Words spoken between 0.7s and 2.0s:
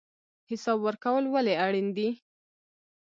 ورکول ولې اړین